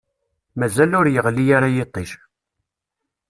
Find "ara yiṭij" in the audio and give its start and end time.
1.57-2.09